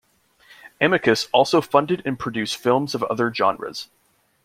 [0.81, 3.89] Amicus also funded and produced films of other genres.